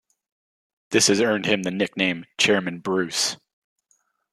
[0.89, 3.37] This has earned him the nickname "Chairman Bruce".